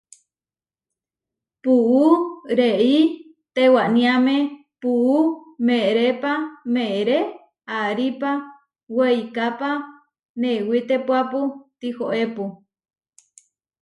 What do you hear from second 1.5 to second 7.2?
Puú rei tewániame puú merépa meeré